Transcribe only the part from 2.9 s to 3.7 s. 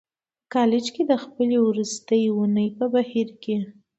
بهیر کې